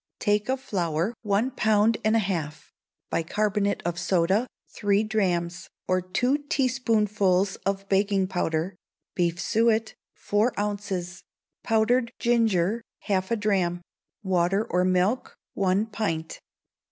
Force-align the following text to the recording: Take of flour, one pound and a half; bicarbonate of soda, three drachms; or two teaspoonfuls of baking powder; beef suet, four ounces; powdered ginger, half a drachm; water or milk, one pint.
Take 0.17 0.49
of 0.49 0.59
flour, 0.59 1.13
one 1.21 1.51
pound 1.51 1.99
and 2.03 2.15
a 2.15 2.25
half; 2.25 2.73
bicarbonate 3.11 3.83
of 3.85 3.99
soda, 3.99 4.47
three 4.67 5.03
drachms; 5.03 5.69
or 5.87 6.01
two 6.01 6.39
teaspoonfuls 6.49 7.57
of 7.67 7.87
baking 7.87 8.25
powder; 8.25 8.73
beef 9.13 9.39
suet, 9.39 9.93
four 10.15 10.59
ounces; 10.59 11.21
powdered 11.61 12.11
ginger, 12.17 12.81
half 13.01 13.29
a 13.29 13.35
drachm; 13.35 13.81
water 14.23 14.65
or 14.67 14.83
milk, 14.83 15.35
one 15.53 15.85
pint. 15.85 16.39